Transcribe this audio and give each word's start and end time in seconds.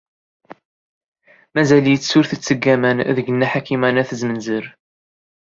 Mazal-itt 1.53 2.15
ur 2.17 2.25
tetteg 2.27 2.61
laman 2.67 2.97
deg 3.15 3.27
Nna 3.31 3.47
Ḥakima 3.51 3.89
n 3.89 3.99
At 4.01 4.11
Zmenzer. 4.21 4.65